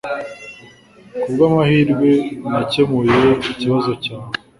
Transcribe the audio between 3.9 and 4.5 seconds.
cyawe.